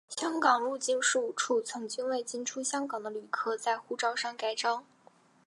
[0.09, 4.83] 香港入境事务处曾经为进出香港的旅客在护照上盖章。